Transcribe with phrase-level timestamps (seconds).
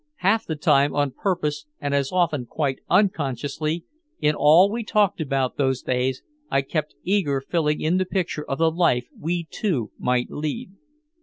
[0.25, 3.85] Half the time on purpose and as often quite unconsciously,
[4.19, 8.57] in all we talked about those days I kept eagerly filling in the picture of
[8.57, 10.71] the life we two might lead.